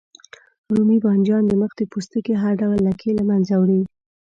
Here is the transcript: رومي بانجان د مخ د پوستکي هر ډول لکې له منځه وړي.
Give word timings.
رومي 0.75 0.97
بانجان 1.03 1.43
د 1.47 1.51
مخ 1.61 1.71
د 1.77 1.81
پوستکي 1.91 2.33
هر 2.41 2.53
ډول 2.61 2.79
لکې 2.87 3.09
له 3.17 3.23
منځه 3.29 3.53
وړي. 3.61 3.81